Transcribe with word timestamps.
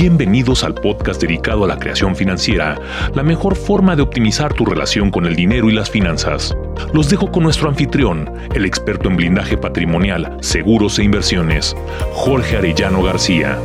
Bienvenidos 0.00 0.62
al 0.62 0.74
podcast 0.74 1.20
dedicado 1.20 1.64
a 1.64 1.66
la 1.66 1.76
creación 1.76 2.14
financiera, 2.14 2.78
la 3.16 3.24
mejor 3.24 3.56
forma 3.56 3.96
de 3.96 4.02
optimizar 4.02 4.54
tu 4.54 4.64
relación 4.64 5.10
con 5.10 5.26
el 5.26 5.34
dinero 5.34 5.68
y 5.68 5.72
las 5.72 5.90
finanzas. 5.90 6.56
Los 6.92 7.10
dejo 7.10 7.32
con 7.32 7.42
nuestro 7.42 7.68
anfitrión, 7.68 8.32
el 8.54 8.64
experto 8.64 9.08
en 9.08 9.16
blindaje 9.16 9.58
patrimonial, 9.58 10.38
seguros 10.40 11.00
e 11.00 11.02
inversiones, 11.02 11.74
Jorge 12.12 12.58
Arellano 12.58 13.02
García. 13.02 13.58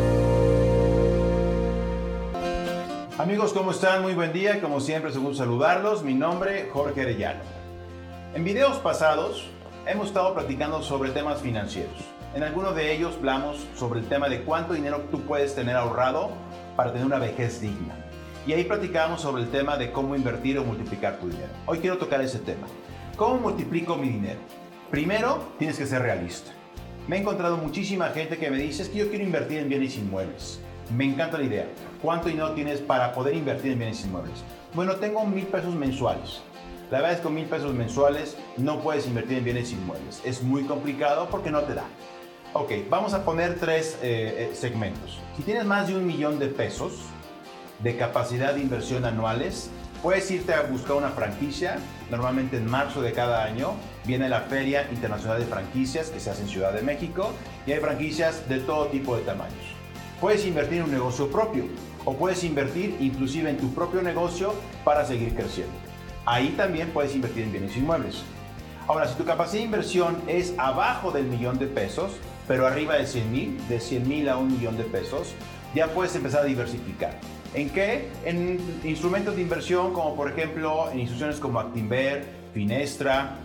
Amigos, 3.20 3.54
¿cómo 3.54 3.70
están? 3.70 4.02
Muy 4.02 4.16
buen 4.16 4.34
día. 4.34 4.60
Como 4.60 4.80
siempre, 4.80 5.12
es 5.12 5.18
un 5.18 5.36
saludarlos. 5.36 6.02
Mi 6.02 6.16
nombre, 6.16 6.68
Jorge 6.74 7.02
Arellano. 7.02 7.42
En 8.34 8.44
videos 8.44 8.78
pasados 8.78 9.52
hemos 9.86 10.08
estado 10.08 10.34
platicando 10.34 10.82
sobre 10.82 11.12
temas 11.12 11.44
financieros. 11.44 11.94
En 12.34 12.42
algunos 12.42 12.76
de 12.76 12.92
ellos 12.92 13.14
hablamos 13.18 13.68
sobre 13.76 14.00
el 14.00 14.08
tema 14.08 14.28
de 14.28 14.42
cuánto 14.42 14.74
dinero 14.74 15.02
tú 15.12 15.22
puedes 15.22 15.54
tener 15.54 15.76
ahorrado 15.76 16.32
para 16.76 16.92
tener 16.92 17.06
una 17.06 17.20
vejez 17.20 17.62
digna. 17.62 17.94
Y 18.48 18.54
ahí 18.54 18.64
platicamos 18.64 19.22
sobre 19.22 19.44
el 19.44 19.52
tema 19.52 19.78
de 19.78 19.92
cómo 19.92 20.16
invertir 20.16 20.58
o 20.58 20.64
multiplicar 20.64 21.20
tu 21.20 21.30
dinero. 21.30 21.52
Hoy 21.68 21.78
quiero 21.78 22.00
tocar 22.00 22.22
ese 22.22 22.40
tema. 22.40 22.66
¿Cómo 23.18 23.36
multiplico 23.40 23.98
mi 23.98 24.10
dinero? 24.10 24.40
Primero, 24.90 25.54
tienes 25.60 25.78
que 25.78 25.86
ser 25.86 26.02
realista. 26.02 26.52
Me 27.08 27.18
he 27.18 27.20
encontrado 27.20 27.56
muchísima 27.58 28.08
gente 28.08 28.40
que 28.40 28.50
me 28.50 28.58
dice 28.58 28.82
es 28.82 28.90
que 28.90 28.98
yo 28.98 29.10
quiero 29.10 29.24
invertir 29.26 29.60
en 29.60 29.70
bienes 29.70 29.96
inmuebles. 29.96 30.60
Me 30.98 31.06
encanta 31.06 31.38
la 31.38 31.44
idea. 31.44 31.68
¿Cuánto 32.02 32.30
dinero 32.30 32.54
tienes 32.54 32.80
para 32.80 33.14
poder 33.14 33.36
invertir 33.36 33.74
en 33.74 33.78
bienes 33.78 34.04
inmuebles? 34.04 34.44
Bueno, 34.74 34.96
tengo 34.96 35.24
mil 35.28 35.46
pesos 35.46 35.76
mensuales. 35.76 36.42
La 36.90 36.98
verdad 36.98 37.14
es 37.14 37.18
que 37.20 37.24
con 37.26 37.36
mil 37.36 37.46
pesos 37.46 37.74
mensuales 37.76 38.38
no 38.58 38.80
puedes 38.80 39.06
invertir 39.06 39.38
en 39.38 39.44
bienes 39.44 39.72
inmuebles. 39.72 40.20
Es 40.26 40.42
muy 40.42 40.64
complicado 40.64 41.28
porque 41.30 41.52
no 41.52 41.62
te 41.62 41.76
da. 41.76 41.86
Ok, 42.56 42.72
vamos 42.88 43.16
a 43.16 43.26
poner 43.26 43.56
tres 43.60 43.98
eh, 44.04 44.52
eh, 44.52 44.56
segmentos. 44.56 45.20
Si 45.36 45.42
tienes 45.42 45.66
más 45.66 45.88
de 45.88 45.96
un 45.96 46.06
millón 46.06 46.38
de 46.38 46.46
pesos 46.46 47.00
de 47.80 47.98
capacidad 47.98 48.54
de 48.54 48.62
inversión 48.62 49.06
anuales, 49.06 49.72
puedes 50.04 50.30
irte 50.30 50.54
a 50.54 50.62
buscar 50.62 50.98
una 50.98 51.10
franquicia. 51.10 51.80
Normalmente 52.12 52.58
en 52.58 52.70
marzo 52.70 53.02
de 53.02 53.12
cada 53.12 53.44
año 53.44 53.74
viene 54.06 54.30
la 54.30 54.42
Feria 54.42 54.88
Internacional 54.92 55.40
de 55.40 55.48
Franquicias 55.48 56.12
que 56.12 56.20
se 56.20 56.30
hace 56.30 56.44
en 56.44 56.48
Ciudad 56.48 56.74
de 56.74 56.84
México 56.84 57.32
y 57.66 57.72
hay 57.72 57.80
franquicias 57.80 58.48
de 58.48 58.60
todo 58.60 58.86
tipo 58.86 59.18
de 59.18 59.24
tamaños. 59.24 59.74
Puedes 60.22 60.46
invertir 60.46 60.78
en 60.78 60.84
un 60.84 60.92
negocio 60.92 61.32
propio 61.32 61.66
o 62.06 62.14
puedes 62.14 62.44
invertir 62.44 62.96
inclusive 63.00 63.50
en 63.50 63.58
tu 63.58 63.74
propio 63.74 64.04
negocio 64.04 64.54
para 64.84 65.06
seguir 65.06 65.34
creciendo. 65.34 65.74
Ahí 66.28 66.50
también 66.50 66.92
puedes 66.92 67.16
invertir 67.16 67.46
en 67.46 67.52
bienes 67.52 67.76
inmuebles. 67.76 68.22
Ahora, 68.88 69.08
si 69.08 69.16
tu 69.16 69.26
capacidad 69.26 69.62
de 69.62 69.66
inversión 69.66 70.22
es 70.28 70.54
abajo 70.60 71.12
del 71.12 71.26
millón 71.26 71.58
de 71.58 71.68
pesos, 71.68 72.12
pero 72.48 72.68
arriba 72.68 72.96
de 72.96 73.06
100 73.06 73.32
mil, 73.32 73.68
de 73.68 73.80
100 73.80 74.08
mil 74.08 74.30
a 74.30 74.38
un 74.38 74.52
millón 74.52 74.78
de 74.78 74.84
pesos, 74.84 75.34
ya 75.74 75.88
puedes 75.88 76.16
empezar 76.16 76.42
a 76.42 76.46
diversificar. 76.46 77.20
¿En 77.54 77.70
qué? 77.70 78.10
En 78.26 78.60
instrumentos 78.84 79.36
de 79.36 79.42
inversión 79.42 79.94
como 79.94 80.16
por 80.16 80.30
ejemplo 80.30 80.90
en 80.92 81.00
instituciones 81.00 81.40
como 81.40 81.60
Actinver, 81.60 82.26
Finestra, 82.54 83.38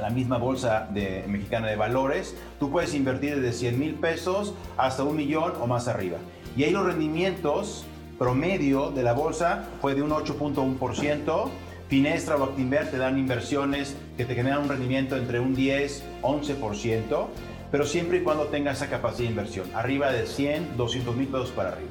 la 0.00 0.10
misma 0.10 0.38
bolsa 0.38 0.88
de, 0.92 1.24
mexicana 1.26 1.68
de 1.68 1.76
valores, 1.76 2.36
tú 2.60 2.70
puedes 2.70 2.94
invertir 2.94 3.40
desde 3.40 3.52
100 3.52 3.78
mil 3.78 3.94
pesos 3.94 4.54
hasta 4.76 5.02
un 5.02 5.16
millón 5.16 5.54
o 5.60 5.66
más 5.66 5.88
arriba. 5.88 6.18
Y 6.56 6.64
ahí 6.64 6.70
los 6.70 6.86
rendimientos 6.86 7.84
promedio 8.18 8.90
de 8.90 9.02
la 9.02 9.12
bolsa 9.12 9.68
fue 9.80 9.94
de 9.94 10.02
un 10.02 10.10
8.1%. 10.10 11.48
Finestra 11.88 12.36
o 12.36 12.44
Actinver 12.44 12.90
te 12.90 12.98
dan 12.98 13.18
inversiones 13.18 13.96
que 14.16 14.24
te 14.24 14.34
generan 14.34 14.62
un 14.62 14.68
rendimiento 14.68 15.16
entre 15.16 15.40
un 15.40 15.54
10 15.54 16.04
11% 16.22 17.26
pero 17.70 17.86
siempre 17.86 18.18
y 18.18 18.22
cuando 18.22 18.44
tengas 18.46 18.78
esa 18.78 18.88
capacidad 18.88 19.24
de 19.24 19.30
inversión, 19.30 19.70
arriba 19.74 20.10
de 20.10 20.26
100, 20.26 20.76
200 20.76 21.16
mil 21.16 21.28
pesos 21.28 21.50
para 21.50 21.70
arriba. 21.70 21.90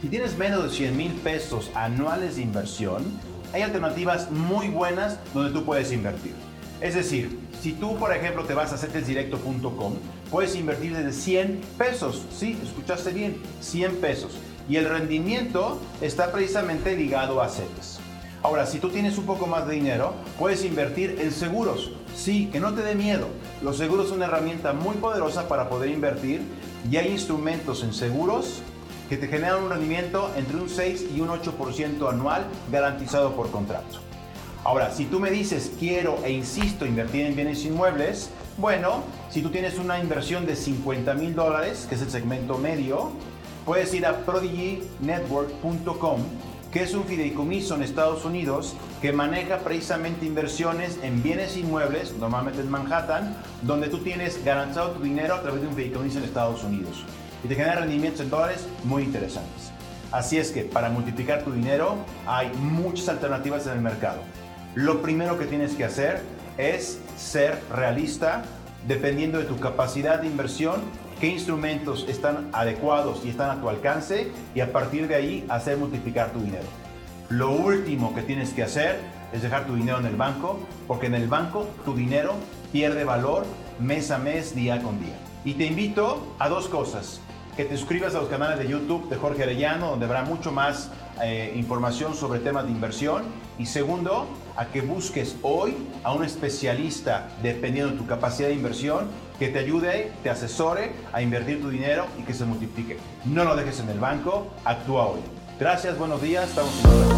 Si 0.00 0.08
tienes 0.08 0.36
menos 0.36 0.64
de 0.64 0.70
100 0.70 0.96
mil 0.96 1.12
pesos 1.12 1.70
anuales 1.74 2.36
de 2.36 2.42
inversión, 2.42 3.04
hay 3.52 3.62
alternativas 3.62 4.30
muy 4.30 4.68
buenas 4.68 5.18
donde 5.34 5.52
tú 5.52 5.64
puedes 5.64 5.92
invertir. 5.92 6.34
Es 6.80 6.94
decir, 6.94 7.38
si 7.60 7.72
tú, 7.72 7.96
por 7.96 8.12
ejemplo, 8.12 8.44
te 8.44 8.54
vas 8.54 8.72
a 8.72 8.78
cetesdirecto.com, 8.78 9.94
puedes 10.30 10.56
invertir 10.56 10.96
desde 10.96 11.12
100 11.12 11.60
pesos. 11.78 12.24
Sí, 12.36 12.58
escuchaste 12.60 13.12
bien, 13.12 13.36
100 13.60 13.96
pesos. 13.96 14.32
Y 14.68 14.76
el 14.76 14.88
rendimiento 14.88 15.80
está 16.00 16.32
precisamente 16.32 16.96
ligado 16.96 17.40
a 17.40 17.48
CETES. 17.48 18.00
Ahora, 18.42 18.66
si 18.66 18.80
tú 18.80 18.88
tienes 18.88 19.18
un 19.18 19.24
poco 19.24 19.46
más 19.46 19.68
de 19.68 19.74
dinero, 19.74 20.14
puedes 20.36 20.64
invertir 20.64 21.18
en 21.20 21.30
seguros. 21.30 21.92
Sí, 22.16 22.48
que 22.50 22.58
no 22.58 22.74
te 22.74 22.82
dé 22.82 22.96
miedo. 22.96 23.28
Los 23.62 23.76
seguros 23.76 24.08
son 24.08 24.16
una 24.16 24.26
herramienta 24.26 24.72
muy 24.72 24.96
poderosa 24.96 25.46
para 25.46 25.68
poder 25.68 25.90
invertir 25.90 26.42
y 26.90 26.96
hay 26.96 27.12
instrumentos 27.12 27.84
en 27.84 27.92
seguros 27.92 28.60
que 29.08 29.16
te 29.16 29.28
generan 29.28 29.62
un 29.62 29.70
rendimiento 29.70 30.28
entre 30.36 30.56
un 30.56 30.68
6 30.68 31.06
y 31.14 31.20
un 31.20 31.28
8% 31.28 32.10
anual 32.10 32.44
garantizado 32.72 33.36
por 33.36 33.48
contrato. 33.52 34.00
Ahora, 34.64 34.90
si 34.92 35.04
tú 35.04 35.20
me 35.20 35.30
dices 35.30 35.70
quiero 35.78 36.18
e 36.24 36.32
insisto 36.32 36.84
invertir 36.84 37.26
en 37.26 37.36
bienes 37.36 37.64
inmuebles, 37.64 38.30
bueno, 38.58 39.04
si 39.30 39.40
tú 39.40 39.50
tienes 39.50 39.78
una 39.78 40.00
inversión 40.00 40.46
de 40.46 40.56
50 40.56 41.14
mil 41.14 41.36
dólares, 41.36 41.86
que 41.88 41.94
es 41.94 42.02
el 42.02 42.10
segmento 42.10 42.58
medio, 42.58 43.12
puedes 43.64 43.94
ir 43.94 44.04
a 44.04 44.18
prodigynetwork.com 44.24 46.20
que 46.72 46.82
es 46.82 46.94
un 46.94 47.04
fideicomiso 47.04 47.74
en 47.74 47.82
Estados 47.82 48.24
Unidos 48.24 48.74
que 49.02 49.12
maneja 49.12 49.58
precisamente 49.58 50.24
inversiones 50.24 50.98
en 51.02 51.22
bienes 51.22 51.56
inmuebles, 51.58 52.14
normalmente 52.14 52.62
en 52.62 52.70
Manhattan, 52.70 53.36
donde 53.60 53.88
tú 53.88 53.98
tienes 53.98 54.42
garantizado 54.42 54.92
tu 54.92 55.02
dinero 55.02 55.34
a 55.34 55.42
través 55.42 55.60
de 55.60 55.68
un 55.68 55.74
fideicomiso 55.74 56.18
en 56.18 56.24
Estados 56.24 56.64
Unidos. 56.64 57.04
Y 57.44 57.48
te 57.48 57.54
genera 57.54 57.80
rendimientos 57.80 58.22
en 58.22 58.30
dólares 58.30 58.66
muy 58.84 59.02
interesantes. 59.02 59.70
Así 60.10 60.38
es 60.38 60.50
que 60.50 60.62
para 60.62 60.88
multiplicar 60.88 61.42
tu 61.42 61.52
dinero 61.52 61.96
hay 62.26 62.50
muchas 62.54 63.10
alternativas 63.10 63.66
en 63.66 63.74
el 63.74 63.80
mercado. 63.80 64.20
Lo 64.74 65.02
primero 65.02 65.38
que 65.38 65.44
tienes 65.44 65.74
que 65.74 65.84
hacer 65.84 66.22
es 66.56 67.00
ser 67.18 67.60
realista 67.70 68.44
dependiendo 68.88 69.38
de 69.38 69.44
tu 69.44 69.58
capacidad 69.58 70.20
de 70.20 70.26
inversión 70.26 70.80
qué 71.22 71.28
instrumentos 71.28 72.04
están 72.08 72.48
adecuados 72.52 73.20
y 73.24 73.28
están 73.28 73.48
a 73.48 73.60
tu 73.60 73.68
alcance 73.68 74.32
y 74.56 74.60
a 74.60 74.72
partir 74.72 75.06
de 75.06 75.14
ahí 75.14 75.46
hacer 75.48 75.76
multiplicar 75.76 76.32
tu 76.32 76.40
dinero. 76.40 76.66
Lo 77.28 77.52
último 77.52 78.12
que 78.12 78.22
tienes 78.22 78.50
que 78.52 78.64
hacer 78.64 78.98
es 79.32 79.40
dejar 79.40 79.64
tu 79.64 79.76
dinero 79.76 80.00
en 80.00 80.06
el 80.06 80.16
banco, 80.16 80.58
porque 80.88 81.06
en 81.06 81.14
el 81.14 81.28
banco 81.28 81.68
tu 81.84 81.94
dinero 81.94 82.34
pierde 82.72 83.04
valor 83.04 83.46
mes 83.78 84.10
a 84.10 84.18
mes, 84.18 84.56
día 84.56 84.82
con 84.82 84.98
día. 84.98 85.14
Y 85.44 85.54
te 85.54 85.66
invito 85.66 86.34
a 86.40 86.48
dos 86.48 86.66
cosas. 86.66 87.20
Que 87.56 87.66
te 87.66 87.76
suscribas 87.76 88.16
a 88.16 88.18
los 88.18 88.28
canales 88.28 88.58
de 88.58 88.66
YouTube 88.66 89.08
de 89.08 89.14
Jorge 89.14 89.44
Arellano, 89.44 89.90
donde 89.90 90.06
habrá 90.06 90.24
mucho 90.24 90.50
más 90.50 90.90
eh, 91.22 91.52
información 91.56 92.14
sobre 92.14 92.40
temas 92.40 92.64
de 92.64 92.72
inversión. 92.72 93.22
Y 93.58 93.66
segundo, 93.66 94.26
a 94.56 94.66
que 94.66 94.80
busques 94.80 95.36
hoy 95.42 95.76
a 96.02 96.12
un 96.12 96.24
especialista, 96.24 97.28
dependiendo 97.42 97.92
de 97.92 97.98
tu 97.98 98.06
capacidad 98.06 98.48
de 98.48 98.54
inversión, 98.54 99.08
que 99.38 99.48
te 99.48 99.58
ayude, 99.58 100.12
te 100.22 100.30
asesore 100.30 100.92
a 101.12 101.22
invertir 101.22 101.60
tu 101.60 101.70
dinero 101.70 102.06
y 102.18 102.22
que 102.22 102.34
se 102.34 102.44
multiplique. 102.44 102.98
No 103.24 103.44
lo 103.44 103.56
dejes 103.56 103.80
en 103.80 103.88
el 103.88 103.98
banco, 103.98 104.48
actúa 104.64 105.06
hoy. 105.06 105.20
Gracias, 105.62 105.96
buenos 105.96 106.20
días. 106.20 106.50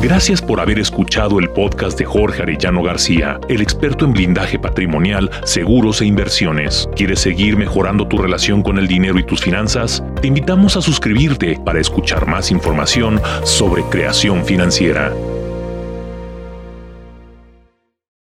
Gracias 0.03 0.43
por 0.43 0.61
haber 0.61 0.79
escuchado 0.79 1.39
el 1.39 1.49
podcast 1.49 1.99
de 1.99 2.05
Jorge 2.05 2.43
Arellano 2.43 2.83
García, 2.83 3.41
el 3.49 3.63
experto 3.63 4.05
en 4.05 4.13
blindaje 4.13 4.59
patrimonial, 4.59 5.31
seguros 5.45 6.03
e 6.03 6.05
inversiones. 6.05 6.87
¿Quieres 6.95 7.21
seguir 7.21 7.57
mejorando 7.57 8.07
tu 8.07 8.19
relación 8.19 8.63
con 8.63 8.79
el 8.79 8.87
dinero 8.87 9.19
y 9.19 9.25
tus 9.25 9.41
finanzas? 9.41 10.05
Te 10.21 10.29
invitamos 10.29 10.77
a 10.77 10.83
suscribirte 10.83 11.59
para 11.65 11.81
escuchar 11.81 12.27
más 12.27 12.51
información 12.51 13.19
sobre 13.45 13.83
creación 13.85 14.45
financiera. 14.45 15.11